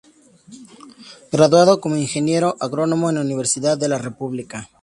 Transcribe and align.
Graduado 1.31 1.79
como 1.79 1.95
ingeniero 2.05 2.57
agrónomo 2.59 3.09
en 3.09 3.15
la 3.17 3.21
Universidad 3.21 3.77
de 3.77 3.87
la 3.89 3.99
República. 3.99 4.67